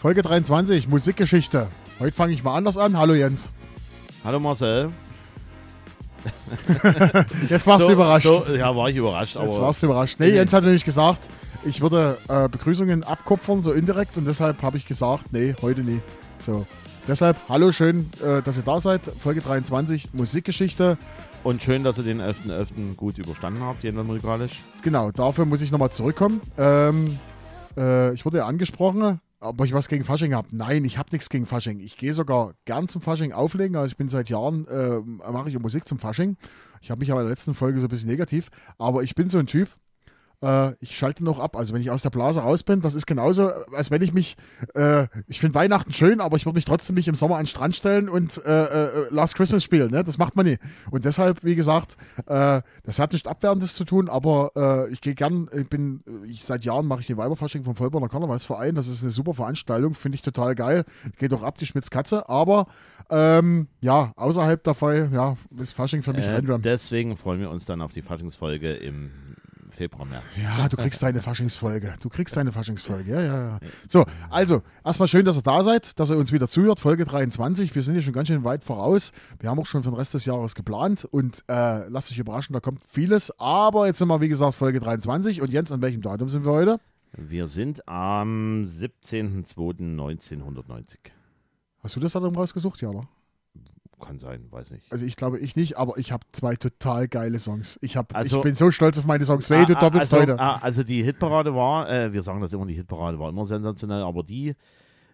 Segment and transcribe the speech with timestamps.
[0.00, 1.66] Folge 23, Musikgeschichte.
[1.98, 2.96] Heute fange ich mal anders an.
[2.96, 3.52] Hallo Jens.
[4.24, 4.92] Hallo Marcel.
[7.50, 8.24] Jetzt warst so, du überrascht.
[8.24, 9.36] So, ja, war ich überrascht.
[9.36, 10.18] Jetzt warst du überrascht.
[10.18, 11.28] Nee, Jens hat nämlich gesagt,
[11.66, 14.16] ich würde äh, Begrüßungen abkupfern, so indirekt.
[14.16, 16.00] Und deshalb habe ich gesagt, nee, heute nie.
[16.38, 16.66] So.
[17.06, 19.02] Deshalb, hallo, schön, äh, dass ihr da seid.
[19.02, 20.96] Folge 23, Musikgeschichte.
[21.44, 22.34] Und schön, dass ihr den 11.11.
[22.46, 22.94] .11.
[22.96, 24.62] gut überstanden habt, jedenfalls musikalisch.
[24.80, 26.40] Genau, dafür muss ich nochmal zurückkommen.
[26.56, 27.18] Ähm,
[27.76, 30.48] äh, ich wurde ja angesprochen, ob ich was gegen Fasching habe.
[30.52, 31.80] Nein, ich habe nichts gegen Fasching.
[31.80, 33.76] Ich gehe sogar gern zum Fasching auflegen.
[33.76, 36.36] Also ich bin seit Jahren, äh, mache ich Musik zum Fasching.
[36.82, 38.50] Ich habe mich aber in der letzten Folge so ein bisschen negativ.
[38.78, 39.68] Aber ich bin so ein Typ,
[40.42, 41.56] äh, ich schalte noch ab.
[41.56, 44.36] Also wenn ich aus der Blase raus bin, das ist genauso, als wenn ich mich,
[44.74, 47.46] äh, ich finde Weihnachten schön, aber ich würde mich trotzdem nicht im Sommer an den
[47.48, 49.90] Strand stellen und äh, äh, Last Christmas spielen.
[49.90, 50.04] Ne?
[50.04, 50.58] Das macht man nie.
[50.90, 55.14] Und deshalb, wie gesagt, äh, das hat nicht Abwertendes zu tun, aber äh, ich gehe
[55.14, 58.74] gern, ich bin, ich, seit Jahren mache ich den Weiberfasching vom Vollborner Karnevalsverein.
[58.74, 60.84] Das ist eine super Veranstaltung, finde ich total geil.
[61.18, 62.28] Geht auch ab, die Schmitz-Katze.
[62.28, 62.66] Aber
[63.10, 66.62] ähm, ja, außerhalb der Fall, ja, ist Fasching für mich äh, random.
[66.62, 69.10] Deswegen freuen wir uns dann auf die Faschingsfolge im
[69.80, 70.36] Februar, März.
[70.42, 71.94] Ja, du kriegst deine Faschingsfolge.
[72.02, 73.12] Du kriegst deine Faschingsfolge.
[73.12, 73.58] Ja, ja, ja.
[73.88, 76.80] So, also, erstmal schön, dass ihr da seid, dass ihr uns wieder zuhört.
[76.80, 77.74] Folge 23.
[77.74, 79.12] Wir sind ja schon ganz schön weit voraus.
[79.38, 82.52] Wir haben auch schon für den Rest des Jahres geplant und äh, lasst euch überraschen,
[82.52, 83.32] da kommt vieles.
[83.40, 85.40] Aber jetzt sind wir, wie gesagt, Folge 23.
[85.40, 86.76] Und Jens, an welchem Datum sind wir heute?
[87.16, 90.98] Wir sind am 17.02.1990.
[91.82, 93.08] Hast du das Datum rausgesucht, ja, oder?
[94.00, 94.90] Kann sein, weiß nicht.
[94.92, 97.78] Also ich glaube ich nicht, aber ich habe zwei total geile Songs.
[97.82, 99.48] Ich, hab, Also- ich bin so stolz auf meine Songs.
[99.50, 100.40] Weh, du Ah, doppelst also, heute.
[100.40, 104.02] ah, also die Hitparade war, äh, wir sagen das immer, die Hitparade war immer sensationell,
[104.02, 104.54] aber die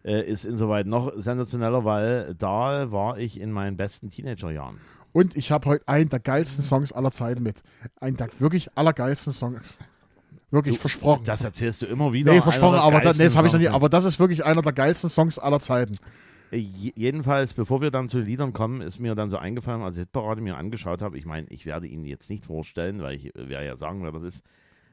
[0.05, 4.77] äh, ist insoweit noch sensationeller, weil da war ich in meinen besten Teenagerjahren.
[5.13, 7.57] Und ich habe heute einen der geilsten Songs aller Zeiten mit.
[8.01, 9.79] Einen der wirklich allergeilsten Songs.
[10.53, 11.25] Wirklich, versprochen.
[11.25, 12.33] Das erzählst du immer wieder.
[12.33, 13.69] Nee, versprochen, aber da, nee, das habe ich noch nie.
[13.69, 15.97] Aber das ist wirklich einer der geilsten Songs aller Zeiten.
[16.51, 19.83] Äh, je- Jedenfalls, bevor wir dann zu den Liedern kommen, ist mir dann so eingefallen,
[19.83, 23.17] als ich Hitparade mir angeschaut habe, ich meine, ich werde ihn jetzt nicht vorstellen, weil
[23.17, 24.45] ich werde ja sagen, wer das ist.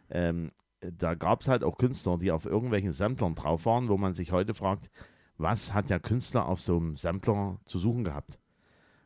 [0.09, 4.13] Ähm, da gab es halt auch Künstler, die auf irgendwelchen Samplern drauf waren, wo man
[4.13, 4.89] sich heute fragt,
[5.37, 8.37] was hat der Künstler auf so einem Sampler zu suchen gehabt?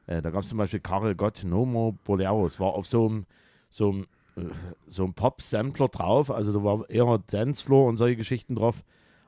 [0.08, 3.26] Äh, da gab es zum Beispiel Karel Gott, No More Boleros, war auf so einem,
[3.70, 3.94] so
[4.38, 4.42] äh,
[4.88, 8.84] so einem Pop-Sampler drauf, also da war eher Dancefloor und solche Geschichten drauf,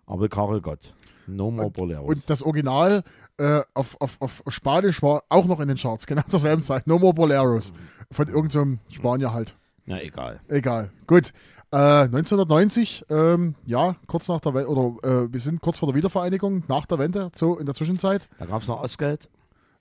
[0.05, 0.93] aber Karel Gott,
[1.35, 2.07] No More Boleros.
[2.07, 3.03] Und das Original
[3.37, 6.87] äh, auf, auf, auf Spanisch war auch noch in den Charts, genau zur selben Zeit.
[6.87, 7.73] No More Boleros.
[8.11, 9.55] Von irgendeinem Spanier halt.
[9.85, 10.39] Na, egal.
[10.47, 10.91] Egal.
[11.07, 11.33] Gut.
[11.71, 15.95] Äh, 1990, ähm, ja, kurz nach der Wende, oder äh, wir sind kurz vor der
[15.95, 18.27] Wiedervereinigung, nach der Wende, so in der Zwischenzeit.
[18.39, 19.29] Da gab es noch Ostgeld.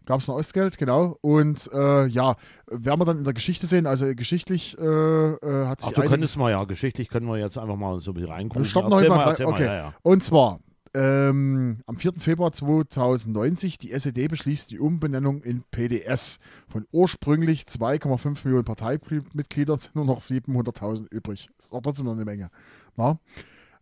[0.05, 1.19] Gab es noch Ostgeld, genau.
[1.21, 3.87] Und äh, ja, werden wir dann in der Geschichte sehen.
[3.87, 7.59] Also geschichtlich äh, äh, hat sich Ach, du könntest mal, ja, geschichtlich können wir jetzt
[7.59, 8.63] einfach mal so ein bisschen reingucken.
[8.63, 9.65] Wir stoppen noch mal mal, okay.
[9.65, 9.95] ja, ja.
[10.03, 10.61] Und zwar
[10.95, 12.15] ähm, am 4.
[12.19, 16.39] Februar 2090, die SED beschließt die Umbenennung in PDS.
[16.69, 21.49] Von ursprünglich 2,5 Millionen Parteimitgliedern sind nur noch 700.000 übrig.
[21.59, 22.51] Ist auch trotzdem noch eine Menge.
[22.97, 23.19] Na?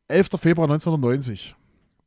[0.09, 0.29] 11.
[0.39, 1.57] Februar 1990.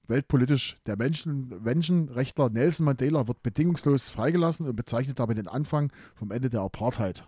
[0.08, 0.78] Weltpolitisch.
[0.86, 6.50] Der Menschen, Menschenrechtler Nelson Mandela wird bedingungslos freigelassen und bezeichnet damit den Anfang vom Ende
[6.50, 7.28] der Apartheid.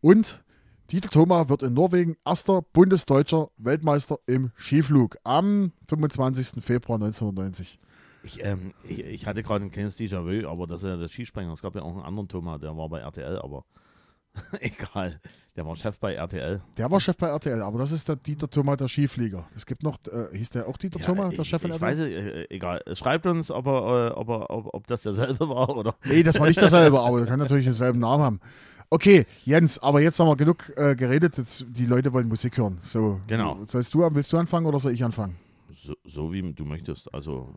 [0.00, 0.44] Und
[0.90, 6.62] Dieter Thoma wird in Norwegen erster bundesdeutscher Weltmeister im Skiflug am 25.
[6.62, 7.78] Februar 1990.
[8.22, 11.52] Ich, ähm, ich, ich hatte gerade ein kleines Déjà-vu, aber das ist ja der Skispringer.
[11.52, 13.64] Es gab ja auch einen anderen Thomas, der war bei RTL, aber
[14.60, 15.20] egal.
[15.56, 16.60] Der war Chef bei RTL.
[16.76, 19.46] Der war Chef bei RTL, aber das ist der Dieter Thoma, der Skiflieger.
[19.54, 21.98] Es gibt noch, äh, hieß der auch Dieter Thoma, der ich, Chef von ich RTL?
[21.98, 22.82] weiß, äh, egal.
[22.92, 25.94] Schreibt uns, ob, er, äh, ob, er, ob, ob das derselbe war oder.
[26.04, 28.40] Nee, das war nicht derselbe, aber er kann natürlich denselben Namen haben.
[28.90, 31.36] Okay, Jens, aber jetzt haben wir genug äh, geredet.
[31.36, 32.78] Jetzt, die Leute wollen Musik hören.
[32.80, 33.58] So, Genau.
[33.66, 35.36] Sollst du, willst du anfangen oder soll ich anfangen?
[35.82, 37.12] So, so wie du möchtest.
[37.12, 37.54] Also,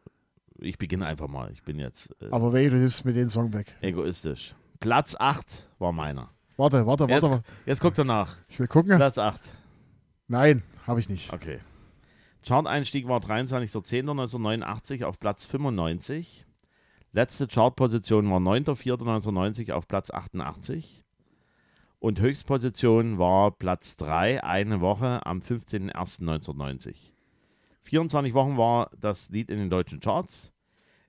[0.59, 1.51] ich beginne einfach mal.
[1.51, 3.75] Ich bin jetzt äh, Aber weh, du nimmst mir den Song weg.
[3.81, 4.55] egoistisch.
[4.79, 6.29] Platz 8 war meiner.
[6.55, 7.43] Warte, warte, Jetzt, warte.
[7.67, 8.35] jetzt guckt er nach.
[8.47, 8.95] Ich will gucken.
[8.95, 9.39] Platz 8.
[10.27, 11.31] Nein, habe ich nicht.
[11.31, 11.59] Okay.
[12.45, 16.45] Chart-Einstieg war 23.10.1989 auf Platz 95.
[17.13, 21.03] Letzte Chartposition war 9.04.1990 auf Platz 88.
[21.99, 26.95] Und Höchstposition war Platz 3, eine Woche am 15.01.1990.
[27.83, 30.51] 24 Wochen war das Lied in den deutschen Charts.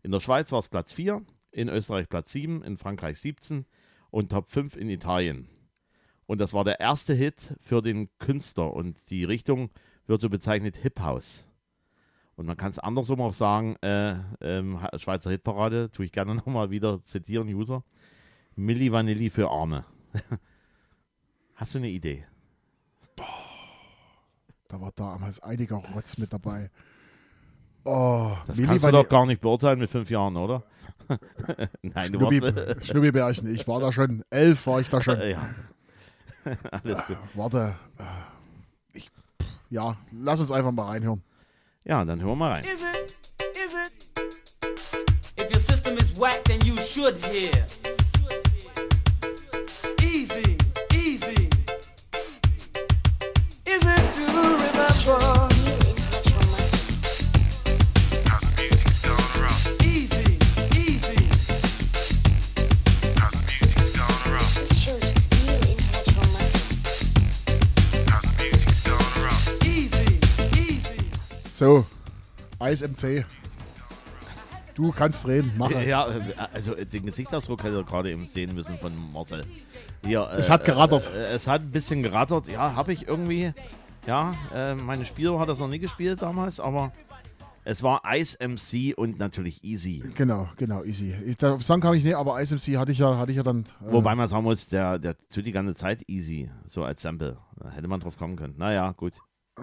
[0.02, 3.67] In der Schweiz war es Platz 4, in Österreich Platz 7, in Frankreich 17
[4.11, 5.49] und Top 5 in Italien.
[6.25, 9.70] Und das war der erste Hit für den Künstler und die Richtung
[10.06, 11.44] wird so bezeichnet Hip House.
[12.34, 16.70] Und man kann es andersrum auch sagen, äh, ähm, Schweizer Hitparade, tue ich gerne nochmal
[16.70, 17.84] wieder zitieren, User.
[18.56, 19.84] Milli Vanilli für Arme.
[21.58, 22.25] Hast du eine Idee?
[24.69, 26.70] Da war damals einiger Rotz mit dabei.
[27.84, 30.62] Oh, Das Mini kannst du doch gar nicht beurteilen mit fünf Jahren, oder?
[31.82, 32.87] Nein, du Schnubbi, warst.
[32.87, 33.52] Schnubbibärchen.
[33.52, 35.19] Ich war da schon, elf war ich da schon.
[35.19, 35.49] Äh, ja.
[36.70, 37.16] Alles gut.
[37.34, 37.75] Warte.
[37.99, 38.05] äh,
[38.96, 39.10] Ich,
[39.69, 41.25] ja, lass uns einfach mal reinhören.
[41.84, 42.64] Ja, dann hören wir mal rein.
[42.64, 43.16] Is it?
[43.56, 45.40] Is it?
[45.40, 47.50] If your system is whack, then you should hear.
[71.58, 71.84] So,
[72.60, 73.26] Eis MC.
[74.76, 75.84] Du kannst reden, mache.
[75.84, 76.20] Ja, äh,
[76.52, 79.44] also äh, den Gesichtsausdruck hätte er gerade eben sehen müssen von Marcel.
[80.05, 81.12] Hier, Es äh, hat gerattert.
[81.12, 82.46] Äh, äh, es hat ein bisschen gerattert.
[82.46, 83.52] Ja, habe ich irgendwie.
[84.06, 86.93] Ja, äh, meine Spieler hat das noch nie gespielt damals, aber
[87.64, 90.05] es war Ice MC und natürlich Easy.
[90.14, 91.12] Genau, genau, easy.
[91.26, 93.43] Ich, der Song habe ich nicht, aber Ice MC hatte ich ja, hatte ich ja
[93.43, 93.64] dann.
[93.84, 97.37] Äh, Wobei man sagen muss, der, der tut die ganze Zeit Easy, so als Sample.
[97.56, 98.55] Da hätte man drauf kommen können.
[98.56, 99.14] Naja, gut.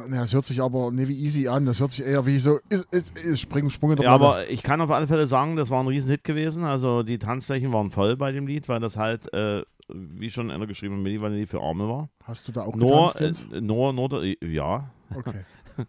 [0.09, 1.65] Das hört sich aber nicht wie easy an.
[1.65, 4.33] Das hört sich eher wie so ist, ist, ist, Spring, Sprung in der Ja, Platte.
[4.39, 6.63] aber ich kann auf alle Fälle sagen, das war ein Riesenhit gewesen.
[6.63, 10.68] Also die Tanzflächen waren voll bei dem Lied, weil das halt, äh, wie schon einer
[10.68, 12.09] geschrieben, Milli Vanilli für Arme war.
[12.24, 14.89] Hast du da auch Nur, getanzt, äh, nur, nur, ja.
[15.15, 15.45] Okay.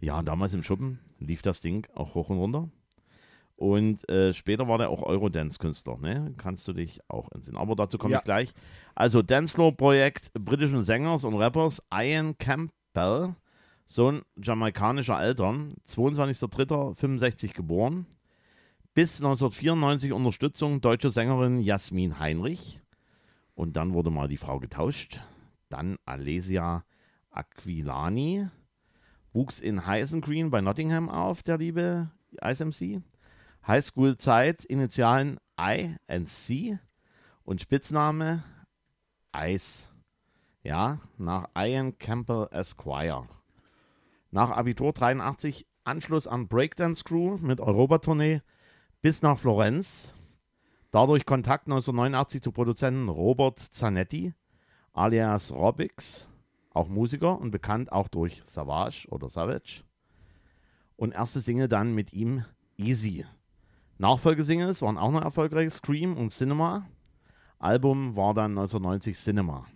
[0.00, 2.68] Ja, damals im Schuppen lief das Ding auch hoch und runter.
[3.54, 6.34] Und äh, später war der auch Eurodance-Künstler, ne?
[6.36, 7.56] Kannst du dich auch entsinnen.
[7.56, 8.18] Aber dazu komme Ja.
[8.18, 8.52] ich gleich.
[8.96, 12.36] Also Dancefloor-Projekt britischen Sängers und Rappers Ian
[12.92, 13.34] Campbell,
[13.86, 18.06] Sohn jamaikanischer Eltern, 22.03.65 geboren.
[18.94, 22.80] Bis 1994 Unterstützung deutsche Sängerin Jasmin Heinrich.
[23.54, 25.20] Und dann wurde mal die Frau getauscht.
[25.68, 26.84] Dann Alesia
[27.30, 28.48] Aquilani.
[29.32, 32.10] Wuchs in Hyson Green bei Nottingham auf, der liebe
[32.42, 33.00] ISMC.
[33.66, 36.78] Highschool-Zeit, Initialen I and C
[37.44, 38.44] und Spitzname
[39.34, 39.88] Ice.
[40.64, 43.26] Ja, nach Ian Campbell Esquire.
[44.30, 48.42] Nach Abitur 83 Anschluss an Breakdance Crew mit Europatournee
[49.00, 50.12] bis nach Florenz.
[50.92, 54.34] Dadurch Kontakt 1989 zu Produzenten Robert Zanetti,
[54.92, 56.28] alias Robix,
[56.70, 59.82] auch Musiker und bekannt auch durch Savage oder Savage.
[60.94, 62.44] Und erste Single dann mit ihm
[62.76, 63.26] Easy.
[63.98, 66.86] Nachfolgesingles waren auch noch erfolgreich Scream und Cinema.
[67.58, 69.66] Album war dann 1990 Cinema.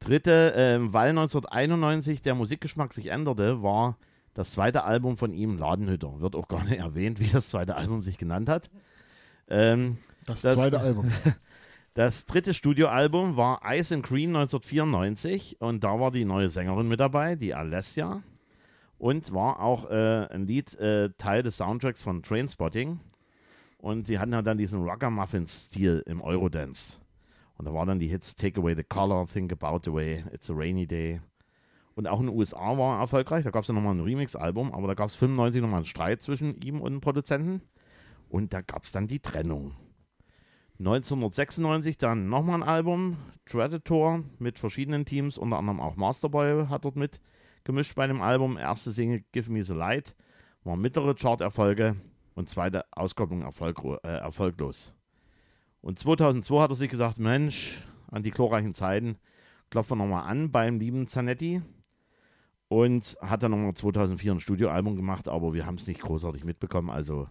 [0.00, 3.96] Dritte, ähm, weil 1991 der Musikgeschmack sich änderte, war
[4.34, 6.20] das zweite Album von ihm Ladenhütter.
[6.20, 8.68] Wird auch gar nicht erwähnt, wie das zweite Album sich genannt hat.
[9.48, 11.10] Ähm, Das, das- zweite Album.
[11.94, 17.00] das dritte Studioalbum war Ice and Green 1994 und da war die neue Sängerin mit
[17.00, 18.22] dabei, die Alessia.
[18.98, 23.00] Und war auch äh, ein Lied äh, Teil des Soundtracks von Trainspotting.
[23.78, 26.98] Und sie hatten ja dann diesen Rocker-Muffin-Stil im Eurodance.
[27.56, 30.50] Und da waren dann die Hits Take Away the Color, Think About the Way, It's
[30.50, 31.20] a Rainy Day.
[31.94, 33.44] Und auch in den USA war er erfolgreich.
[33.44, 36.22] Da gab es ja nochmal ein Remix-Album, aber da gab es 95 nochmal einen Streit
[36.22, 37.62] zwischen ihm und dem Produzenten.
[38.28, 39.76] Und da gab es dann die Trennung.
[40.80, 46.96] 1996 dann nochmal ein Album, Predator, mit verschiedenen Teams, unter anderem auch Masterboy hat dort
[46.96, 47.20] mit
[47.62, 48.58] gemischt bei dem Album.
[48.58, 50.16] Erste Single Give Me the Light
[50.64, 51.94] war mittlere Chart-Erfolge
[52.34, 54.92] und zweite Auskopplung äh, erfolglos.
[55.84, 59.16] Und 2002 hat er sich gesagt, Mensch, an die glorreichen Zeiten,
[59.70, 61.60] klopfen wir nochmal an beim lieben Zanetti
[62.68, 66.88] und hat dann nochmal 2004 ein Studioalbum gemacht, aber wir haben es nicht großartig mitbekommen,
[66.90, 67.28] also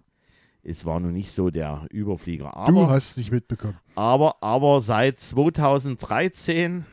[0.61, 2.55] es war nun nicht so der Überflieger.
[2.55, 3.77] Aber Du hast es nicht mitbekommen.
[3.95, 6.85] aber, aber seit 2013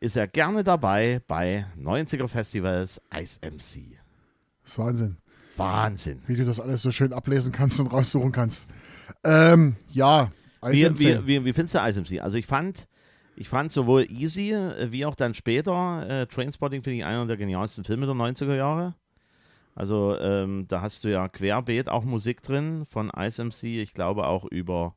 [0.00, 3.96] ist er gerne dabei bei 90er Festivals Ice MC.
[4.62, 5.16] Das ist Wahnsinn,
[5.56, 6.22] Wahnsinn.
[6.26, 8.68] wie du das alles so schön ablesen kannst und raussuchen kannst.
[9.24, 10.30] Ähm, ja,
[10.62, 10.98] ISMC.
[10.98, 12.22] wie, wie, wie findest du Ice MC?
[12.22, 12.88] Also ich fand,
[13.36, 17.36] ich fand sowohl Easy äh, wie auch dann später äh, Trainspotting finde ich einer der
[17.36, 18.94] genialsten Filme der 90er Jahre.
[19.74, 23.62] Also ähm, da hast du ja querbeet auch Musik drin von Ice MC.
[23.64, 24.96] Ich glaube auch über,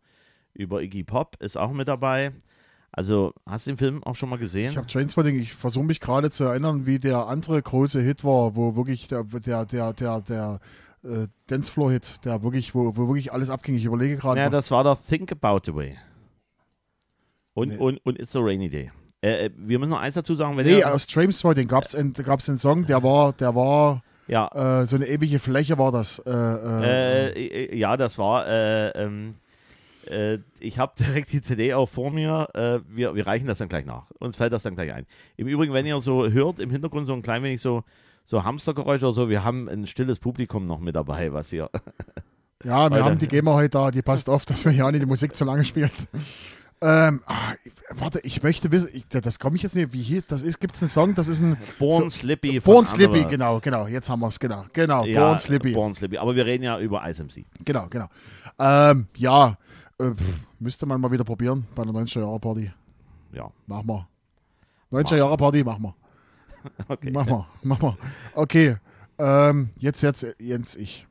[0.54, 2.32] über Iggy Pop ist auch mit dabei.
[2.92, 4.72] Also hast du den Film auch schon mal gesehen?
[4.72, 8.56] Ich habe Trainspotting, ich versuche mich gerade zu erinnern, wie der andere große Hit war,
[8.56, 10.60] wo wirklich der, der, der, der, der
[11.04, 13.76] äh, Dancefloor-Hit, der wirklich, wo, wo wirklich alles abging.
[13.76, 14.40] Ich überlege gerade.
[14.40, 15.98] Ja, das war doch Think About the Way.
[17.54, 17.78] Und, Nee.
[17.78, 18.92] und, und It's a Rainy Day.
[19.22, 21.96] Äh, äh, wir müssen noch eins dazu sagen, wenn nee, ihr, aus Trainspotting gab es
[21.96, 26.20] einen, einen Song, der war, der war ja, äh, so eine ewige Fläche war das.
[26.20, 29.36] Äh, äh, äh, ja, das war, äh, ähm,
[30.10, 32.48] äh, ich habe direkt die CD auch vor mir.
[32.88, 34.10] Wir, wir reichen das dann gleich nach.
[34.20, 35.06] Uns fällt das dann gleich ein.
[35.38, 37.84] Im Übrigen, wenn ihr so hört, im Hintergrund so ein klein wenig so,
[38.32, 39.30] so Hamstergeräusche oder so.
[39.30, 41.70] Wir haben ein stilles Publikum noch mit dabei, was hier.
[42.64, 43.06] Ja, wir Weiter.
[43.06, 45.46] haben die GEMA heute da, die passt auf, dass wir ja nicht die Musik zu
[45.46, 45.92] lange spielen.
[46.84, 47.54] Ähm, ah,
[47.92, 50.74] warte, ich möchte wissen, ich, das komme ich jetzt nicht, wie hier, das ist, gibt
[50.74, 52.60] es einen Song, das ist ein Born so, Slippy.
[52.60, 53.30] Born Slippy, Underworld.
[53.30, 56.18] genau, genau, jetzt haben wir es, genau, genau, Ja, Born Slippy, Born Slippy.
[56.18, 57.46] Aber wir reden ja über ISMC.
[57.64, 58.08] genau, genau.
[58.58, 59.58] Ähm, ja,
[60.00, 60.10] äh,
[60.58, 62.72] müsste man mal wieder probieren bei einer 90er-Jahre-Party,
[63.34, 64.08] Ja, machen wir.
[64.92, 65.96] 90er-Jahre-Party, machen wir,
[66.88, 67.12] okay.
[67.12, 67.98] machen wir, machen wir.
[68.34, 68.78] Okay,
[69.18, 71.08] ähm, jetzt, jetzt, Jens, ich.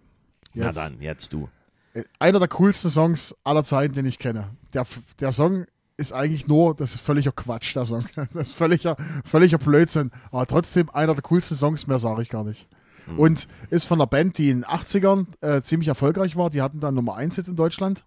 [0.54, 0.76] Na Jetzt.
[0.76, 1.48] dann, jetzt du.
[1.94, 4.50] Äh, einer der coolsten Songs aller Zeiten, den ich kenne.
[4.72, 4.84] Der,
[5.20, 5.66] der Song
[5.96, 8.04] ist eigentlich nur, das ist völliger Quatsch, der Song.
[8.16, 10.10] Das ist völliger, völliger Blödsinn.
[10.32, 12.68] Aber trotzdem einer der coolsten Songs, mehr sage ich gar nicht.
[13.16, 16.50] Und ist von einer Band, die in den 80ern äh, ziemlich erfolgreich war.
[16.50, 18.04] Die hatten dann Nummer 1 Hit in Deutschland.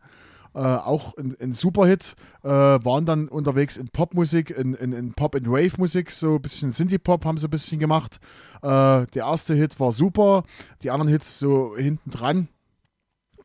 [0.55, 2.15] Äh, auch ein, ein Superhit.
[2.43, 6.71] Äh, waren dann unterwegs in Popmusik, in, in, in Pop- and Wave-Musik, so ein bisschen
[6.71, 8.19] Synthie-Pop haben sie ein bisschen gemacht.
[8.61, 10.43] Äh, der erste Hit war super,
[10.83, 12.47] die anderen Hits so hinten dran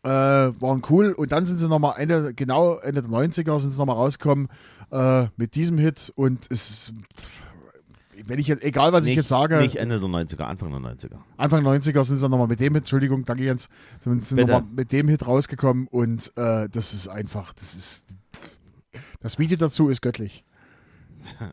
[0.05, 1.13] äh, waren cool.
[1.13, 4.49] Und dann sind sie nochmal Ende, genau Ende der 90er sind sie nochmal rausgekommen
[4.91, 6.13] äh, mit diesem Hit.
[6.17, 6.93] Und es ist,
[8.27, 10.81] wenn ich jetzt, egal was ich nicht, jetzt sage, Nicht Ende der 90er, Anfang der
[10.81, 11.19] 90er.
[11.37, 13.69] Anfang der 90er sind sie dann nochmal mit dem Hit, Entschuldigung, danke Jens,
[14.01, 14.53] sind sie Bitte.
[14.53, 18.05] nochmal mit dem Hit rausgekommen und äh, das ist einfach, das ist,
[19.21, 20.45] das Video dazu ist göttlich.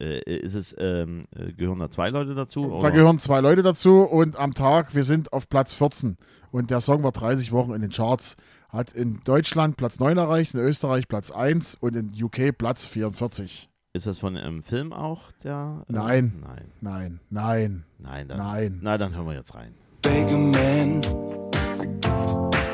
[0.00, 2.62] Äh, ist es, ähm, äh, gehören da zwei Leute dazu?
[2.62, 2.90] Da oder?
[2.90, 6.16] gehören zwei Leute dazu und am Tag, wir sind auf Platz 14
[6.50, 8.36] und der Song war 30 Wochen in den Charts.
[8.70, 13.68] Hat in Deutschland Platz 9 erreicht, in Österreich Platz 1 und in UK Platz 44.
[13.92, 15.32] Ist das von einem Film auch?
[15.42, 16.32] Der, äh, Nein.
[16.40, 18.28] Nein, Nein, nein, nein.
[18.28, 18.78] Dann, nein.
[18.82, 19.74] Na, dann hören wir jetzt rein.
[20.02, 21.00] Beggar man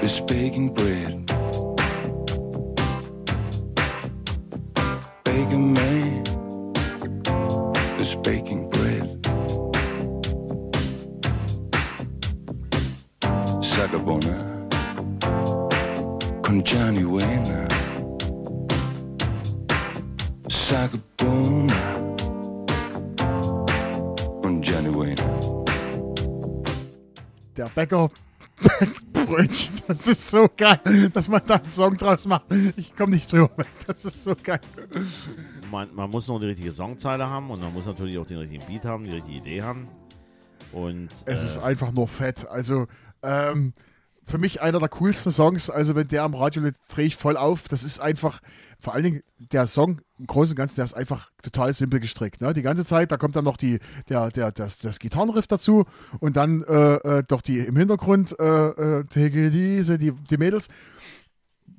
[0.03, 1.25] is baking bread.
[5.25, 6.23] Beggar man
[7.99, 9.19] is baking bread.
[13.63, 14.69] Sagabona
[16.43, 17.75] con Johnny Wayne.
[20.67, 21.75] Sagabona
[24.43, 25.15] con Johnny Wayne.
[27.57, 28.11] Der Bäcker
[29.13, 30.81] Brötchen, das ist so geil,
[31.15, 32.47] dass man da einen Song draus macht.
[32.77, 34.59] Ich komme nicht drüber weg, das ist so geil.
[35.71, 38.67] Man, man muss nur die richtige Songzeile haben und man muss natürlich auch den richtigen
[38.67, 39.87] Beat haben, die richtige Idee haben.
[40.73, 42.45] Und Es ist äh, einfach nur fett.
[42.49, 42.87] Also,
[43.23, 43.73] ähm,
[44.25, 45.71] für mich einer der coolsten Songs.
[45.71, 47.69] Also, wenn der am Radio liegt, drehe ich voll auf.
[47.69, 48.41] Das ist einfach,
[48.81, 52.41] vor allen Dingen der Song im Großen und Ganzen, der ist einfach total simpel gestrickt.
[52.41, 52.55] Ne?
[52.55, 55.85] Die ganze Zeit, da kommt dann noch die, der, der, das, das Gitarrenriff dazu
[56.21, 60.69] und dann äh, äh, doch die im Hintergrund, äh, äh, easy, die, die Mädels.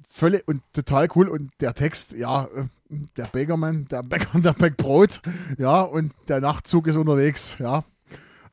[0.10, 1.27] Völlig und total cool.
[1.27, 2.65] Und der Text, ja, äh,
[3.17, 5.22] der Bäckermann, der Bäcker, der bäckt Brot,
[5.58, 7.84] ja, und der Nachtzug ist unterwegs, ja.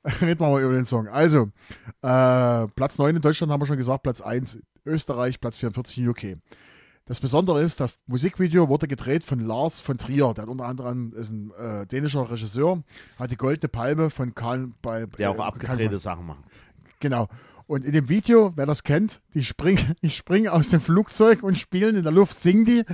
[0.21, 1.09] Reden wir mal über den Song.
[1.09, 1.51] Also,
[2.03, 6.09] äh, Platz 9 in Deutschland haben wir schon gesagt, Platz 1 Österreich, Platz 44 in
[6.09, 6.23] UK.
[7.07, 11.31] Das Besondere ist, das Musikvideo wurde gedreht von Lars von Trier, der unter anderem ist
[11.31, 12.83] ein äh, dänischer Regisseur,
[13.19, 16.45] hat die Goldene Palme von Karl bei der auch äh, abgedrehte Sachen macht.
[17.01, 17.29] Genau.
[17.67, 21.59] Und in dem Video, wer das kennt, die springen, die springen aus dem Flugzeug und
[21.59, 22.85] spielen in der Luft, singen die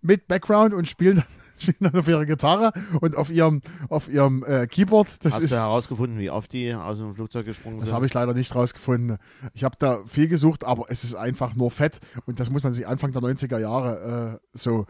[0.00, 1.22] mit Background und spielen,
[1.62, 5.24] spielen dann auf ihrer Gitarre und auf ihrem, auf ihrem äh, Keyboard.
[5.24, 7.96] Das Hast ist, du herausgefunden, wie oft die aus dem Flugzeug gesprungen das sind?
[7.96, 9.18] habe ich leider nicht rausgefunden.
[9.52, 12.72] Ich habe da viel gesucht, aber es ist einfach nur fett und das muss man
[12.72, 14.86] sich Anfang der 90er Jahre äh, so.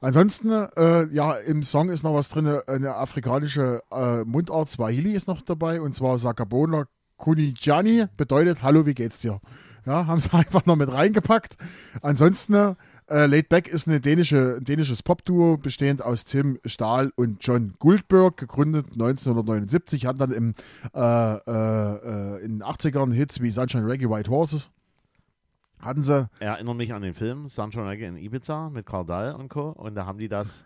[0.00, 5.26] Ansonsten, äh, ja, im Song ist noch was drin, eine afrikanische äh, Mundart, Swahili ist
[5.26, 9.40] noch dabei und zwar Sakabona Kunijani, bedeutet Hallo, wie geht's dir?
[9.84, 11.56] Ja, haben sie einfach noch mit reingepackt.
[12.00, 12.76] Ansonsten,
[13.08, 17.74] äh, Laid Back ist eine dänische, ein dänisches Popduo, bestehend aus Tim Stahl und John
[17.78, 20.54] Goldberg, gegründet 1979, hatten dann im,
[20.94, 24.70] äh, äh, äh, in den 80ern Hits wie Sunshine Reggae, White Horses.
[25.80, 29.48] Hatten sie, Erinnert mich an den Film Sunshine Reggae in Ibiza mit Karl Dahl und
[29.48, 29.70] Co.
[29.70, 30.64] Und da haben die das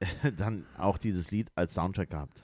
[0.38, 2.42] dann auch dieses Lied als Soundtrack gehabt.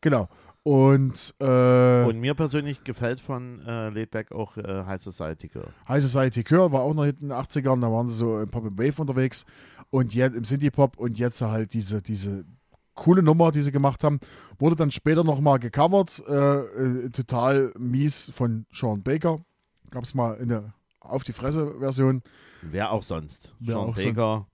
[0.00, 0.28] genau.
[0.64, 5.68] Und, äh, Und mir persönlich gefällt von äh, Laidback auch äh, High Society Girl.
[5.88, 8.64] High Society Chör war auch noch in den 80ern, da waren sie so im Pop
[8.66, 9.44] and Wave unterwegs
[9.90, 12.44] und jetzt im Synthie Pop und jetzt halt diese, diese
[12.94, 14.20] coole Nummer, die sie gemacht haben,
[14.58, 19.40] wurde dann später nochmal gecovert, äh, äh, total mies von Sean Baker.
[19.90, 22.22] Gab es mal eine Auf die Fresse Version.
[22.62, 23.52] Wer auch sonst.
[23.58, 23.94] Wer Sean auch.
[23.96, 24.46] Baker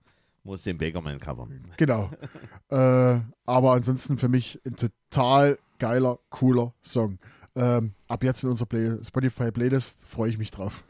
[0.43, 1.67] muss den Bakerman covern.
[1.77, 2.09] Genau.
[2.69, 7.17] äh, aber ansonsten für mich ein total geiler, cooler Song.
[7.55, 10.83] Ähm, ab jetzt in unserer Play Spotify Playlist freue ich mich drauf.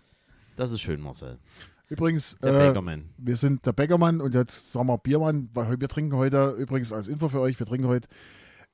[0.57, 1.39] Das ist schön, Marcel.
[1.87, 3.01] Übrigens, Der äh.
[3.17, 7.07] Wir sind der Bäckermann und jetzt sagen wir Biermann, weil wir trinken heute, übrigens als
[7.07, 8.07] Info für euch, wir trinken heute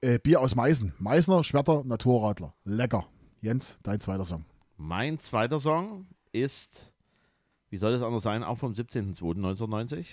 [0.02, 0.94] Äh, Bier aus Meißen.
[1.00, 2.54] Meißner Schwerter Naturradler.
[2.66, 3.06] Lecker.
[3.42, 4.44] Jens, dein zweiter Song.
[4.78, 6.92] Mein zweiter Song ist,
[7.70, 10.06] wie soll das anders sein, auch vom 17.02.1990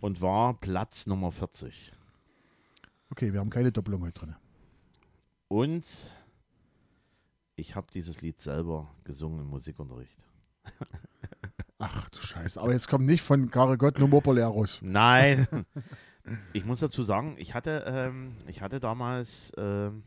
[0.00, 1.92] und war Platz Nummer 40.
[3.14, 4.34] Okay, wir haben keine Doppelung heute drin.
[5.46, 5.84] Und
[7.54, 10.26] ich habe dieses Lied selber gesungen im Musikunterricht.
[11.78, 12.60] Ach du Scheiße.
[12.60, 14.82] Aber jetzt kommt nicht von Karagott Nummer Poleros.
[14.82, 15.46] Nein.
[16.52, 20.02] ich muss dazu sagen, ich hatte, ähm, ich hatte damals ähm,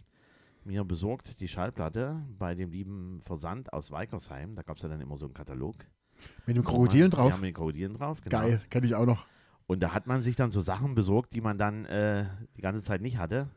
[0.65, 4.53] mir besorgt die Schallplatte bei dem lieben Versand aus Weikersheim.
[4.53, 5.77] Da gab es ja dann immer so einen Katalog.
[6.45, 7.35] Mit dem Krokodilen Ja, drauf.
[7.35, 8.19] mit den Krokodilen drauf.
[8.21, 8.37] Genau.
[8.37, 9.25] Geil, kenne ich auch noch.
[9.67, 12.81] Und da hat man sich dann so Sachen besorgt, die man dann äh, die ganze
[12.81, 13.49] Zeit nicht hatte.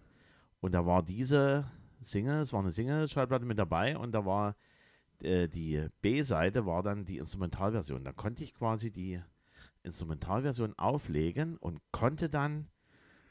[0.61, 1.64] Und da war diese
[2.02, 4.57] Single, es war eine Single-Schallplatte mit dabei und da war
[5.23, 8.05] äh, die B-Seite war dann die Instrumentalversion.
[8.05, 9.21] Da konnte ich quasi die
[9.83, 12.67] Instrumentalversion auflegen und konnte dann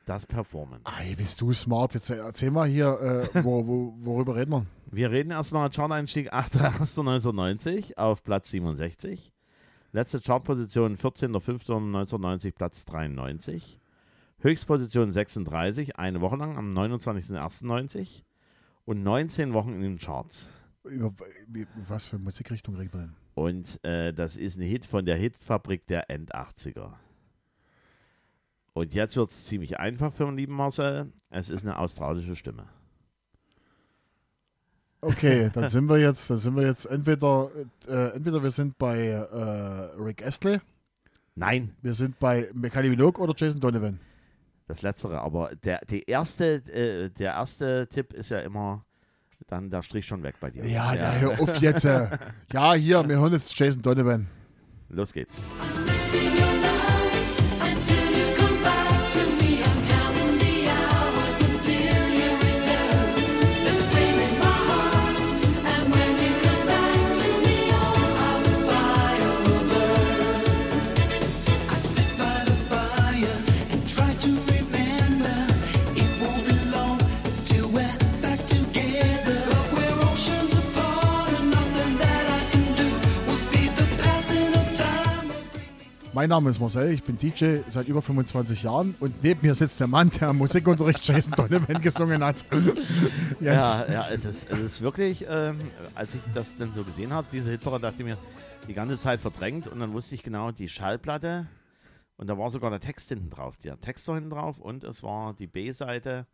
[0.05, 0.81] das performen.
[0.85, 1.93] Ei, bist du smart.
[1.93, 4.65] Jetzt erzähl mal hier, äh, wo, wo, worüber reden wir?
[4.89, 9.31] Wir reden erstmal Chart-Einstieg 8.1.1990 auf Platz 67.
[9.91, 13.79] Letzte Chartposition 14.05.1990, Platz 93.
[14.39, 18.21] Höchstposition 36, eine Woche lang am 29.01.90
[18.85, 20.51] und 19 Wochen in den Charts.
[20.83, 21.11] Über,
[21.87, 23.15] was für Musikrichtung reden wir denn?
[23.33, 26.93] Und äh, das ist ein Hit von der Hitfabrik der End-80er.
[28.73, 31.11] Und jetzt wird es ziemlich einfach für den lieben Marcel.
[31.31, 32.67] Es ist eine australische Stimme.
[35.01, 37.49] Okay, dann sind wir jetzt, dann sind wir jetzt entweder,
[37.87, 40.59] äh, entweder wir sind bei äh, Rick Astley,
[41.39, 43.97] Nein, wir sind bei Kylie Minogue oder Jason Donovan.
[44.67, 45.21] das Letztere.
[45.21, 48.83] Aber der, die erste, äh, der erste Tipp ist ja immer
[49.47, 50.65] dann der Strich schon weg bei dir.
[50.65, 51.85] Ja, ja, hör auf jetzt.
[51.85, 52.09] Äh.
[52.51, 54.27] Ja, hier, wir hören jetzt Jason Donovan.
[54.89, 55.37] Los geht's.
[86.19, 89.79] Mein Name ist Marcel, ich bin DJ seit über 25 Jahren und neben mir sitzt
[89.79, 92.43] der Mann, der im Musikunterricht Jason Donovan gesungen hat.
[93.39, 95.57] Ja, ja, es ist, es ist wirklich, ähm,
[95.95, 98.17] als ich das dann so gesehen habe, diese Hitparade, dachte ich mir,
[98.67, 101.47] die ganze Zeit verdrängt und dann wusste ich genau, die Schallplatte
[102.17, 105.01] und da war sogar der Text hinten drauf, der Text war hinten drauf und es
[105.01, 106.27] war die B-Seite,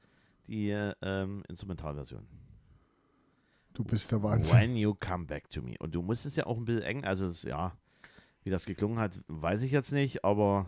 [0.48, 0.72] die
[1.04, 2.26] ähm, Instrumentalversion.
[3.76, 4.60] du bist der Wahnsinn.
[4.60, 5.76] When you come back to me.
[5.78, 7.78] Und du musstest ja auch ein bisschen eng, also ja,
[8.46, 10.68] wie das geklungen hat, weiß ich jetzt nicht, aber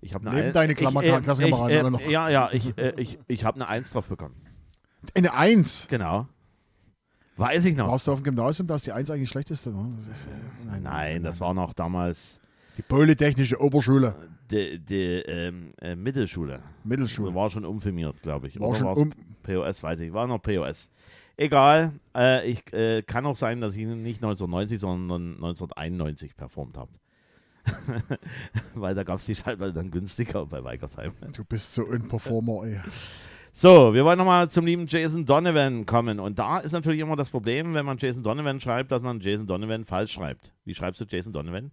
[0.00, 2.00] ich habe eine Neben deine Klassenkameraden äh, noch.
[2.02, 4.36] Ja, ja, ich, äh, ich, ich habe eine Eins drauf bekommen.
[5.14, 5.88] Eine Eins.
[5.88, 6.28] Genau.
[7.38, 7.88] Weiß ich noch.
[7.88, 9.88] Warst du auf dem Gymnasium, dass die Eins eigentlich schlechteste war?
[9.96, 12.40] Das ist, äh, Nein, das war noch damals
[12.76, 14.14] Die Polytechnische Oberschule,
[14.50, 16.60] die, die ähm, äh, Mittelschule.
[16.84, 17.34] Mittelschule.
[17.34, 18.60] War schon umfirmiert, glaube ich.
[18.60, 19.12] War Oder schon um.
[19.44, 20.12] POS, weiß ich.
[20.12, 20.90] War noch POS.
[21.38, 21.92] Egal.
[22.16, 26.90] Äh, ich äh, kann auch sein, dass ich nicht 1990, sondern 1991 performt habe.
[28.74, 31.12] Weil da gab es die Schallplatte dann günstiger bei Weikersheim.
[31.32, 32.80] Du bist so ein Performer, ey.
[33.52, 36.18] So, wir wollen nochmal zum lieben Jason Donovan kommen.
[36.18, 39.46] Und da ist natürlich immer das Problem, wenn man Jason Donovan schreibt, dass man Jason
[39.46, 40.52] Donovan falsch schreibt.
[40.64, 41.70] Wie schreibst du Jason Donovan?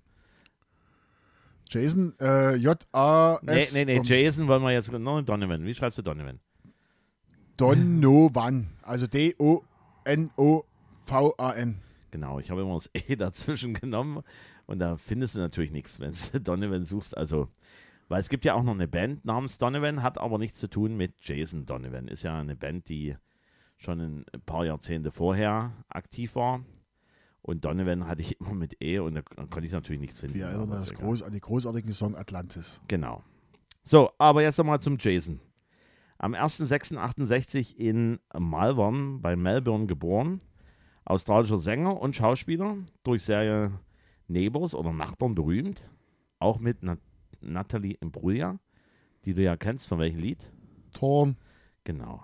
[1.67, 3.73] Jason, äh, J-A-S.
[3.73, 4.91] Nee, nee, nee, Jason wollen wir jetzt.
[4.91, 5.65] No, Donovan.
[5.65, 6.39] Wie schreibst du Donovan?
[7.57, 8.67] Donovan.
[8.81, 9.65] Also D-O-N-O-V-A-N.
[12.11, 14.23] Genau, ich habe immer das E dazwischen genommen
[14.65, 17.15] und da findest du natürlich nichts, wenn du Donovan suchst.
[17.17, 17.49] Also,
[18.07, 20.95] weil es gibt ja auch noch eine Band namens Donovan, hat aber nichts zu tun
[20.97, 22.07] mit Jason Donovan.
[22.07, 23.15] Ist ja eine Band, die
[23.77, 26.63] schon ein paar Jahrzehnte vorher aktiv war.
[27.41, 30.35] Und Donovan hatte ich immer mit E und da konnte ich natürlich nichts finden.
[30.35, 32.81] Wir erinnern uns groß an den großartigen Song Atlantis.
[32.87, 33.23] Genau.
[33.83, 35.39] So, aber jetzt nochmal zum Jason.
[36.17, 40.41] Am 1.6.68 in Malvern bei Melbourne geboren.
[41.04, 43.80] Australischer Sänger und Schauspieler, durch Serie
[44.28, 45.88] Neighbours oder Nachbarn berühmt.
[46.39, 46.99] Auch mit Nat
[47.41, 48.58] Natalie Imbruglia,
[49.25, 50.49] die du ja kennst, von welchem Lied?
[50.93, 51.38] Torn.
[51.84, 52.23] Genau.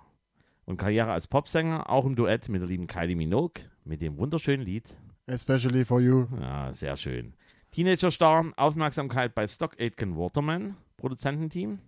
[0.66, 4.66] Und Karriere als Popsänger, auch im Duett mit der lieben Kylie Minogue, mit dem wunderschönen
[4.66, 4.96] Lied
[5.28, 6.28] Especially for you.
[6.40, 7.34] ja, sehr schön.
[7.72, 11.80] Teenager-Star, Aufmerksamkeit bei Stock Aitken Waterman, Produzententeam.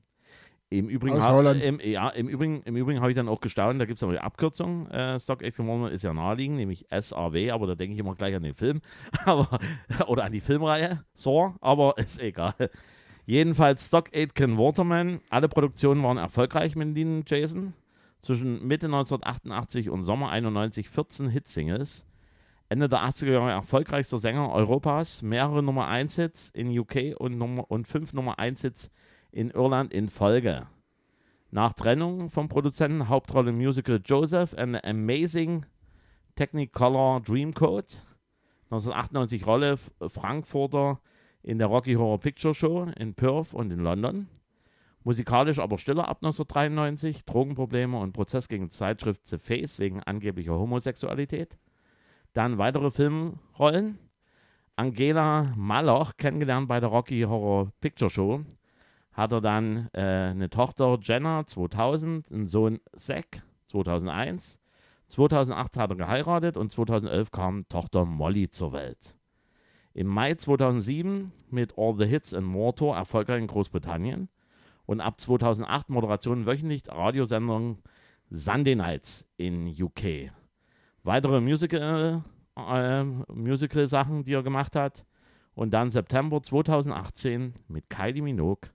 [0.73, 1.63] Im Übrigen, Aus Holland.
[1.63, 4.13] Im, ja, im Übrigen, im Übrigen habe ich dann auch gestaunt, da gibt es aber
[4.13, 4.89] die Abkürzung.
[4.89, 8.35] Äh, Stock Aitken Waterman ist ja naheliegend, nämlich SAW, aber da denke ich immer gleich
[8.35, 8.81] an den Film
[9.25, 9.59] aber,
[10.07, 12.55] oder an die Filmreihe, Saw, aber ist egal.
[13.27, 15.19] Jedenfalls Stock Aitken Waterman.
[15.29, 17.73] Alle Produktionen waren erfolgreich mit Dean Jason.
[18.23, 22.03] Zwischen Mitte 1988 und Sommer 91 14 Hitsingles.
[22.69, 25.21] Ende der 80er Jahre erfolgreichster Sänger Europas.
[25.21, 28.89] Mehrere Nummer 1 Hits in UK und, Nummer, und fünf Nummer 1 Hits
[29.33, 30.67] in Irland in Folge.
[31.51, 35.65] Nach Trennung vom Produzenten Hauptrolle im Musical Joseph and the Amazing
[36.35, 38.01] Technicolor Dreamcoat.
[38.65, 40.99] 1998 Rolle Frankfurter
[41.41, 44.27] in der Rocky Horror Picture Show in Perth und in London.
[45.03, 47.25] Musikalisch aber stiller ab 1993.
[47.25, 51.57] Drogenprobleme und Prozess gegen Zeitschrift The Face wegen angeblicher Homosexualität.
[52.33, 53.97] Dann weitere Filmrollen.
[54.75, 58.43] Angela Maloch, kennengelernt bei der Rocky Horror Picture Show,
[59.13, 64.59] hat er dann äh, eine Tochter Jenna 2000, einen Sohn Zack 2001.
[65.07, 69.15] 2008 hat er geheiratet und 2011 kam Tochter Molly zur Welt.
[69.93, 74.29] Im Mai 2007 mit All the Hits and More Tour erfolgreich in Großbritannien
[74.87, 77.77] und ab 2008 Moderation wöchentlich Radiosendung
[78.31, 80.31] Sunday Nights in UK.
[81.03, 82.23] Weitere Musical,
[82.57, 85.05] äh, Musical Sachen, die er gemacht hat.
[85.53, 88.71] Und dann September 2018 mit Kylie Minogue,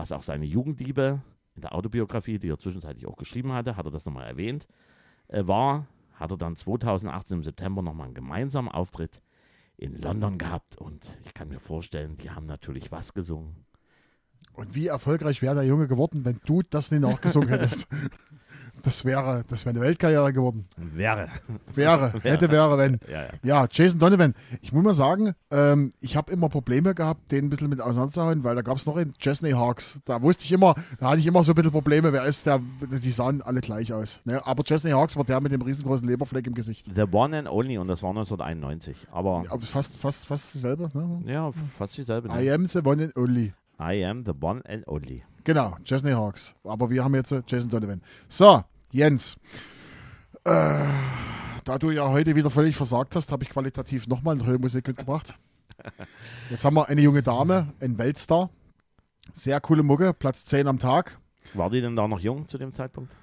[0.00, 1.20] was auch seine Jugendliebe
[1.54, 4.66] in der Autobiografie, die er zwischenzeitlich auch geschrieben hatte, hat er das nochmal erwähnt,
[5.28, 9.20] äh, war, hat er dann 2018 im September nochmal einen gemeinsamen Auftritt
[9.76, 10.78] in London gehabt.
[10.78, 13.66] Und ich kann mir vorstellen, die haben natürlich was gesungen.
[14.54, 17.86] Und wie erfolgreich wäre der Junge geworden, wenn du das nicht nachgesungen hättest?
[18.82, 20.66] Das wäre, das wäre eine Weltkarriere geworden.
[20.76, 21.28] Wäre.
[21.74, 22.98] Wäre, hätte, wäre, wenn.
[23.10, 23.28] Ja, ja.
[23.42, 24.34] Ja, Jason Donovan.
[24.62, 28.44] Ich muss mal sagen, ähm, ich habe immer Probleme gehabt, den ein bisschen mit auseinanderzuhauen,
[28.44, 30.00] weil da gab es noch einen Chesney Hawks.
[30.04, 32.60] Da wusste ich immer, da hatte ich immer so ein bisschen Probleme, wer ist der,
[32.80, 34.20] die sahen alle gleich aus.
[34.24, 34.44] Ne?
[34.46, 36.86] Aber Chesney Hawks war der mit dem riesengroßen Leberfleck im Gesicht.
[36.94, 39.08] The One and Only und das war 1991.
[39.12, 40.90] Aber Aber fast, fast, fast dasselbe.
[40.94, 41.32] Ne?
[41.32, 42.28] ja, fast dieselbe.
[42.28, 42.52] I Ne?
[42.54, 43.52] am the one and only.
[43.78, 45.22] I am the one and only.
[45.44, 46.54] Genau, Chesney Hawks.
[46.64, 48.02] Aber wir haben jetzt äh, Jason Donovan.
[48.28, 49.36] So, Jens.
[50.44, 50.84] Äh,
[51.64, 55.34] da du ja heute wieder völlig versagt hast, habe ich qualitativ nochmal eine Musik mitgebracht.
[56.50, 58.50] Jetzt haben wir eine junge Dame, ein Weltstar.
[59.32, 61.18] Sehr coole Mucke, Platz 10 am Tag.
[61.54, 63.16] War die denn da noch jung zu dem Zeitpunkt?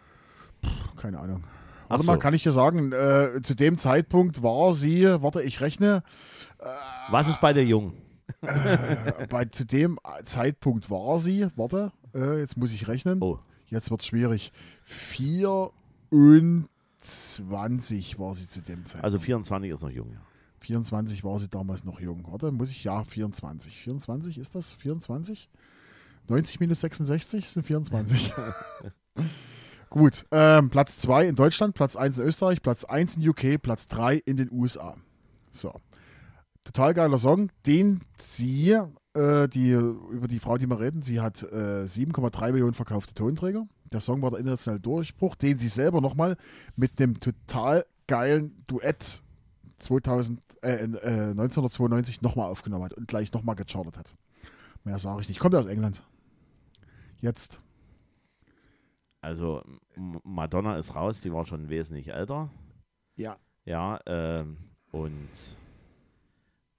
[0.96, 1.44] Keine Ahnung.
[1.88, 2.12] Warte so.
[2.12, 6.04] mal, kann ich dir sagen, äh, zu dem Zeitpunkt war sie, warte, ich rechne,
[7.10, 7.94] Was ist bei der Jung?
[8.42, 13.22] äh, bei, zu dem Zeitpunkt war sie, warte, äh, jetzt muss ich rechnen.
[13.22, 14.52] Oh, Jetzt wird es schwierig.
[14.84, 16.70] 24
[18.20, 19.04] war sie zu dem Zeitpunkt.
[19.04, 20.12] also 24 ist noch jung.
[20.14, 20.22] Ja.
[20.60, 22.26] 24 war sie damals noch jung.
[22.28, 23.76] Warte, muss ich, ja, 24.
[23.76, 24.74] 24 ist das?
[24.74, 25.50] 24?
[26.28, 28.34] 90 minus 66 sind 24.
[29.90, 33.88] Gut, ähm, Platz 2 in Deutschland, Platz 1 in Österreich, Platz 1 in UK, Platz
[33.88, 34.98] 3 in den USA.
[35.52, 35.74] So.
[36.66, 38.78] Total geiler Song, den sie,
[39.18, 43.68] äh, die, über die Frau, die wir reden, sie hat äh, 7,3 Millionen verkaufte Tonträger.
[43.92, 46.38] Der Song war der internationale Durchbruch, den sie selber nochmal
[46.76, 49.24] mit dem total geilen Duett
[49.80, 54.16] 2000, äh, äh, 1992 nochmal aufgenommen hat und gleich nochmal gechartet hat.
[54.84, 55.40] Mehr sage ich nicht.
[55.40, 56.04] Kommt aus England.
[57.20, 57.60] Jetzt.
[59.22, 59.64] Also
[60.24, 62.50] Madonna ist raus, die war schon wesentlich älter.
[63.16, 63.38] Ja.
[63.66, 64.58] Ja, ähm,
[64.92, 65.58] und,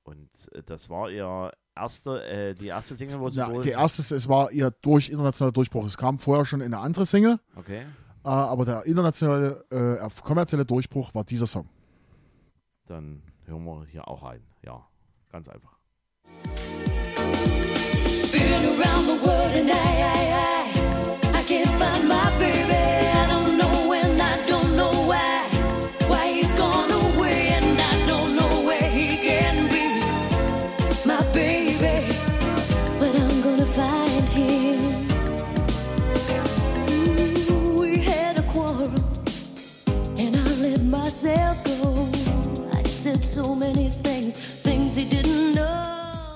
[0.05, 3.62] und äh, das war ihr erste, äh, die erste Single, wo sie wohl...
[3.62, 5.86] die erste, es war ihr durch internationaler Durchbruch.
[5.86, 7.82] Es kam vorher schon eine andere Single, Okay.
[8.24, 11.68] äh, aber der internationale äh, kommerzielle Durchbruch war dieser Song.
[12.86, 14.42] Dann hören wir hier auch rein.
[14.62, 14.86] Ja,
[15.30, 15.77] ganz einfach.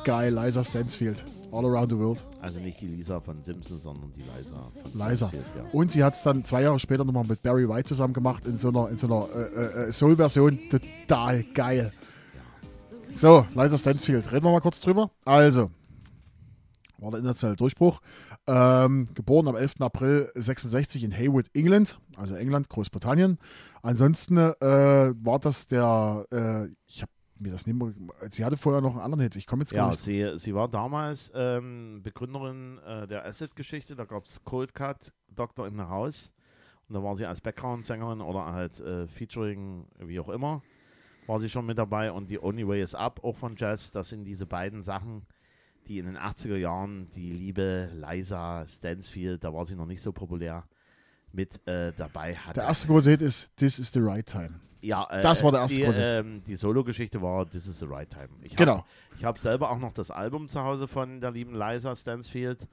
[0.05, 1.25] Geil, Liza Stansfield.
[1.53, 2.25] All Around the World.
[2.41, 5.31] Also nicht die Lisa von Simpsons, sondern die Liza von Liza.
[5.35, 5.65] Ja.
[5.73, 8.59] Und sie hat es dann zwei Jahre später nochmal mit Barry White zusammen gemacht in
[8.59, 10.59] so einer, in so einer äh, äh, Soul-Version.
[10.71, 11.93] Total geil.
[13.13, 14.33] So, Liza Stansfield.
[14.33, 15.11] Reden wir mal kurz drüber.
[15.25, 15.71] Also,
[16.99, 18.01] war der internationale Durchbruch.
[18.49, 19.75] Ähm, geboren am 11.
[19.81, 23.39] April 66 in Haywood, England, also England, Großbritannien.
[23.83, 27.93] Ansonsten äh, war das der, äh, ich habe mir das nicht mehr,
[28.31, 29.37] sie hatte vorher noch einen anderen Hit.
[29.37, 30.03] Ich komme jetzt gar Ja, nicht.
[30.03, 33.95] sie, sie war damals ähm, Begründerin äh, der Acid-Geschichte.
[33.95, 36.33] Da gab es Cold Cut, Doctor in the House.
[36.89, 40.63] Und da war sie als Background-Sängerin oder halt äh, Featuring, wie auch immer,
[41.27, 42.11] war sie schon mit dabei.
[42.11, 43.93] Und die Only Way is Up, auch von Jazz.
[43.93, 45.23] Das sind diese beiden Sachen,
[45.89, 50.13] die in den 80er Jahren die liebe Liza Stansfield, da war sie noch nicht so
[50.13, 50.65] populär,
[51.33, 52.61] mit äh, dabei hatte.
[52.61, 54.61] Der erste große Hit ist This is the right time.
[54.83, 56.03] Ja, äh, Das war der erste die, große.
[56.03, 58.29] ähm, die Solo-Geschichte war This is the right time.
[58.43, 58.79] Ich Genau.
[58.79, 62.67] Hab, ich habe selber auch noch das Album zu Hause von der lieben Liza Stansfield,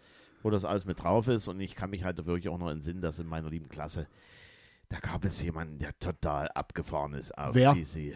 [0.43, 3.01] wo das alles mit drauf ist und ich kann mich halt wirklich auch noch entsinnen,
[3.01, 4.07] dass in meiner lieben Klasse,
[4.89, 7.73] da gab es jemanden, der total abgefahren ist auf Wer?
[7.73, 8.13] diese.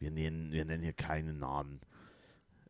[0.00, 1.80] Wir nennen, wir nennen hier keinen Namen.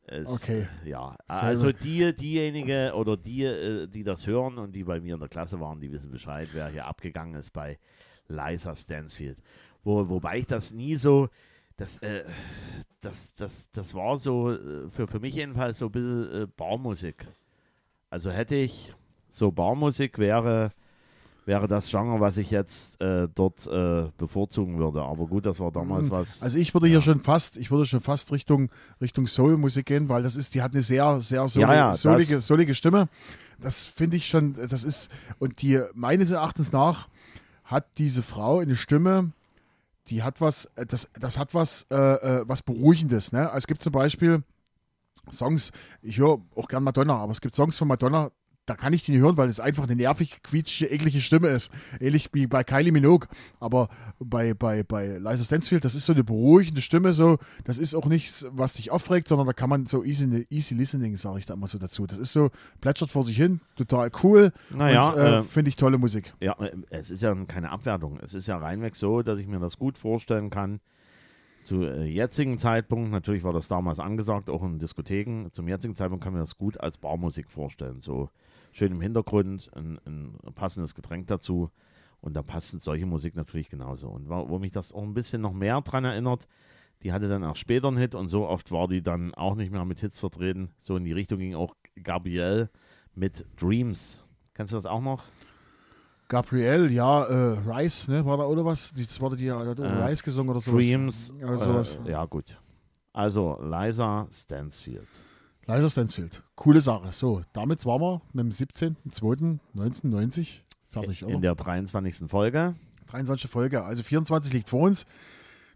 [0.06, 0.66] Es, Okay.
[0.84, 5.20] Ja, also die, diejenige oder die, äh, die das hören und die bei mir in
[5.20, 7.78] der Klasse waren, die wissen Bescheid, wer hier abgegangen ist bei
[8.28, 9.38] Liza Stansfield.
[9.84, 11.28] Wo, wobei ich das nie so,
[11.76, 12.24] das, äh,
[13.00, 17.26] das, das, das war so, äh, für, für mich jedenfalls so ein bisschen äh, Barmusik.
[18.10, 18.94] Also hätte ich
[19.30, 20.72] so Barmusik wäre,
[21.44, 25.02] wäre das Genre, was ich jetzt äh, dort äh, bevorzugen würde.
[25.02, 26.40] Aber gut, das war damals was.
[26.42, 30.22] Also ich würde hier schon fast, ich würde schon fast Richtung, Richtung Soul-Musik gehen, weil
[30.22, 33.08] das ist, die hat eine sehr, sehr solige, Ja, ja, solige, solige Stimme.
[33.60, 37.08] Das finde ich schon, das ist, und die, meines Erachtens nach,
[37.64, 39.32] hat diese Frau eine Stimme,
[40.08, 43.32] die hat was, äh, das, das hat was, äh, äh, was Beruhigendes.
[43.32, 43.46] Ne?
[43.46, 44.42] Also Es gibt zum Beispiel
[45.30, 48.30] Songs, ich höre auch gern Madonna, aber es gibt Songs von Madonna,
[48.66, 51.72] da kann ich die nicht hören, weil es einfach eine nervig, quietschige, eklige Stimme ist.
[52.00, 53.28] Ähnlich wie bei Kylie Minogue.
[53.58, 53.88] Aber
[54.20, 58.06] bei, bei, bei Liza Stansfield, das ist so eine beruhigende Stimme, so, das ist auch
[58.06, 61.54] nichts, was dich aufregt, sondern da kann man so easy, easy listening, sage ich da
[61.54, 62.06] immer so dazu.
[62.06, 64.52] Das ist so, plätschert vor sich hin, total cool.
[64.70, 66.32] Naja, und, äh, äh, finde ich tolle Musik.
[66.40, 68.20] Ja, äh, es ist ja keine Abwertung.
[68.22, 70.80] Es ist ja reinweg so, dass ich mir das gut vorstellen kann.
[71.64, 76.22] Zu äh, jetzigen Zeitpunkt, natürlich war das damals angesagt, auch in Diskotheken, zum jetzigen Zeitpunkt
[76.22, 78.00] kann man das gut als Barmusik vorstellen.
[78.00, 78.30] So
[78.72, 81.70] schön im Hintergrund, ein, ein passendes Getränk dazu
[82.20, 84.08] und da passt solche Musik natürlich genauso.
[84.08, 86.46] Und wa- wo mich das auch ein bisschen noch mehr dran erinnert,
[87.02, 89.72] die hatte dann auch später einen Hit und so oft war die dann auch nicht
[89.72, 90.70] mehr mit Hits vertreten.
[90.78, 92.70] So in die Richtung ging auch Gabrielle
[93.14, 94.20] mit Dreams.
[94.54, 95.24] Kennst du das auch noch?
[96.28, 98.94] Gabrielle, ja, äh, Rice, ne, war da oder was?
[98.94, 100.86] Die, das war die, hat Äh, Rice gesungen oder sowas.
[100.86, 101.32] Dreams.
[101.38, 102.00] Ja, sowas.
[102.06, 102.58] Äh, ja, gut.
[103.12, 105.08] Also, Liza Stansfield.
[105.66, 106.42] Liza Stansfield.
[106.56, 107.12] Coole Sache.
[107.12, 110.48] So, damit waren wir mit dem 17.02.1990
[110.88, 111.34] fertig, oder?
[111.34, 112.28] In der 23.
[112.28, 112.74] Folge.
[113.06, 113.48] 23.
[113.50, 113.84] Folge.
[113.84, 115.06] Also 24 liegt vor uns.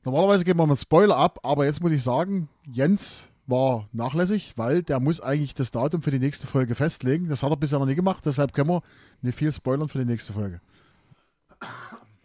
[0.04, 4.54] Normalerweise geben wir mal einen Spoiler ab, aber jetzt muss ich sagen, Jens war nachlässig,
[4.56, 7.28] weil der muss eigentlich das Datum für die nächste Folge festlegen.
[7.28, 8.82] Das hat er bisher noch nie gemacht, deshalb können wir
[9.22, 10.60] nicht viel spoilern für die nächste Folge.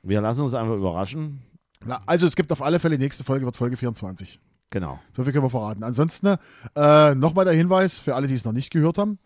[0.04, 1.42] Wir lassen uns einfach überraschen.
[1.86, 4.40] Na, Also es gibt auf alle Fälle, die nächste Folge wird Folge 24.
[4.72, 5.00] Genau.
[5.14, 5.84] So viel können wir verraten.
[5.84, 6.38] Ansonsten
[6.76, 9.20] äh, nochmal der Hinweis für alle, die es noch nicht gehört haben.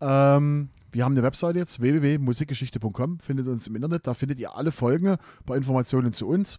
[0.00, 4.06] Ähm, wir haben eine Webseite jetzt, www.musikgeschichte.com, findet uns im Internet.
[4.06, 6.58] Da findet ihr alle Folgen, ein paar Informationen zu uns.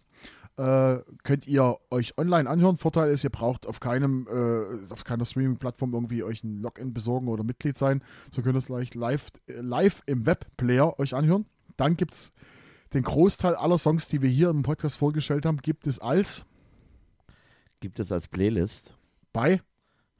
[0.56, 2.78] Äh, könnt ihr euch online anhören.
[2.78, 7.28] Vorteil ist, ihr braucht auf keinem, äh, auf keiner Streaming-Plattform irgendwie euch ein Login besorgen
[7.28, 8.02] oder Mitglied sein.
[8.32, 11.46] So könnt ihr es gleich live, live im Webplayer euch anhören.
[11.76, 12.32] Dann gibt es
[12.92, 16.44] den Großteil aller Songs, die wir hier im Podcast vorgestellt haben, gibt es als
[17.82, 18.94] Gibt es als Playlist
[19.32, 19.60] bei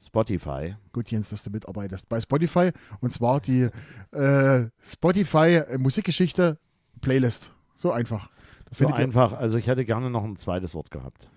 [0.05, 0.75] Spotify.
[0.91, 2.09] Gut, Jens, dass du mitarbeitest.
[2.09, 2.71] Bei Spotify.
[2.99, 3.69] Und zwar die
[4.11, 6.59] äh, Spotify äh, Musikgeschichte
[6.99, 7.53] Playlist.
[7.73, 8.29] So einfach.
[8.65, 9.31] Da So einfach.
[9.31, 11.29] Also, ich hätte gerne noch ein zweites Wort gehabt.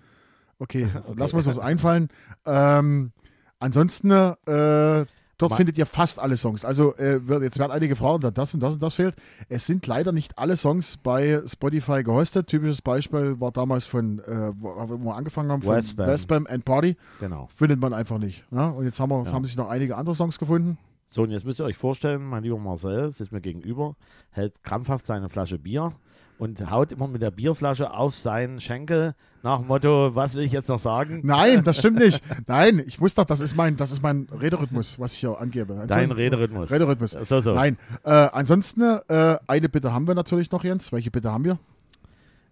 [0.59, 2.09] okay, lassen wir uns was einfallen.
[2.45, 3.13] Ähm,
[3.59, 5.05] ansonsten, äh,
[5.37, 6.65] dort Ma- findet ihr fast alle Songs.
[6.65, 9.15] Also, äh, jetzt werden einige fragen, da das und das und das fehlt.
[9.49, 12.47] Es sind leider nicht alle Songs bei Spotify gehostet.
[12.47, 16.07] Typisches Beispiel war damals von, äh, wo wir angefangen haben, von Westbam.
[16.07, 16.95] Westbam and Party.
[17.19, 17.49] Genau.
[17.55, 18.43] Findet man einfach nicht.
[18.51, 18.69] Ja?
[18.69, 19.31] Und jetzt haben, wir, Ja.
[19.31, 20.77] haben sich noch einige andere Songs gefunden.
[21.09, 23.95] So, und jetzt müsst ihr euch vorstellen, mein lieber Marcel sitzt mir gegenüber,
[24.31, 25.93] hält krampfhaft seine Flasche Bier
[26.37, 30.51] und haut immer mit der Bierflasche auf seinen Schenkel nach dem Motto, was will ich
[30.51, 31.21] jetzt noch sagen?
[31.23, 32.21] Nein, das stimmt nicht.
[32.47, 35.85] Nein, ich muss doch, das ist mein, das ist mein Rederhythmus, was ich hier angebe.
[35.87, 36.69] Dein Rederhythmus.
[36.71, 37.11] Rederhythmus.
[37.11, 37.53] So, so.
[37.53, 40.91] Nein, äh, ansonsten, äh, eine Bitte haben wir natürlich noch, Jens.
[40.91, 41.59] Welche Bitte haben wir?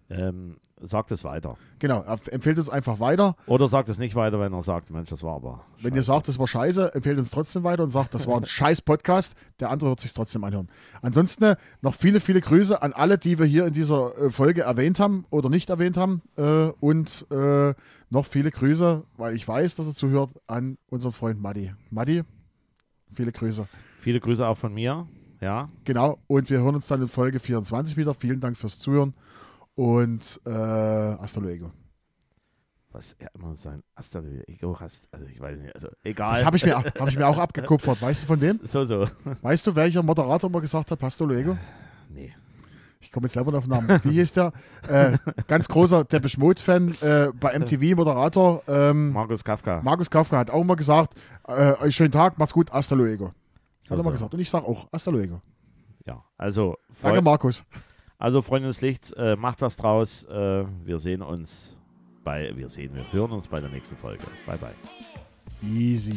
[0.08, 1.56] Ähm, sagt es weiter.
[1.78, 3.34] Genau, empf- empfehlt uns einfach weiter.
[3.46, 5.64] Oder sagt es nicht weiter, wenn er sagt, Mensch, das war aber.
[5.80, 6.06] Wenn ihr scheiße.
[6.06, 9.34] sagt, das war scheiße, empfehlt uns trotzdem weiter und sagt, das war ein scheiß Podcast.
[9.60, 10.68] Der andere wird sich trotzdem anhören.
[11.02, 14.62] Ansonsten äh, noch viele, viele Grüße an alle, die wir hier in dieser äh, Folge
[14.62, 16.22] erwähnt haben oder nicht erwähnt haben.
[16.36, 16.42] Äh,
[16.80, 17.26] und
[18.10, 21.72] noch viele Grüße, weil ich weiß, dass er zuhört, an unseren Freund Matti.
[21.90, 22.22] Matti,
[23.12, 23.66] viele Grüße.
[24.00, 25.06] Viele Grüße auch von mir.
[25.40, 28.14] Ja, Genau, und wir hören uns dann in Folge 24 wieder.
[28.14, 29.14] Vielen Dank fürs Zuhören
[29.76, 31.70] und äh, hasta luego.
[32.92, 35.06] was er immer sein Hasta Ego hast.
[35.12, 36.34] Also ich weiß nicht, also egal.
[36.34, 38.00] Das habe ich, mir- hab ich mir auch abgekupfert.
[38.00, 38.58] Weißt du von wem?
[38.64, 39.06] So, so.
[39.42, 41.56] Weißt du, welcher Moderator mal gesagt hat, hasta luego?
[42.08, 42.34] Nee.
[43.00, 44.00] Ich komme jetzt selber nicht auf den Namen.
[44.04, 44.52] Wie hieß der?
[44.88, 48.62] Äh, ganz großer Depeche Mode-Fan äh, bei MTV, Moderator.
[48.66, 49.82] Ähm, Markus Kafka.
[49.82, 51.14] Markus Kafka hat auch mal gesagt,
[51.46, 53.26] äh, euch schönen Tag, macht's gut, hasta luego.
[53.26, 53.34] Hat
[53.90, 54.10] er So, mal so.
[54.12, 54.34] gesagt.
[54.34, 55.42] Und ich sage auch, hasta luego.
[56.06, 57.64] ja, also, Danke, Markus.
[58.18, 60.24] Also Freunde des Lichts, äh, macht was draus.
[60.24, 61.76] Äh, wir sehen uns
[62.24, 64.24] bei, wir sehen, wir hören uns bei der nächsten Folge.
[64.46, 64.74] Bye, bye.
[65.62, 66.14] Easy.